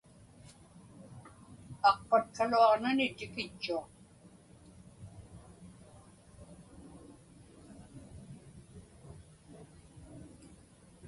Aqpatkaluaġnani 1.89 3.07
tikitchuaq. 3.17 3.89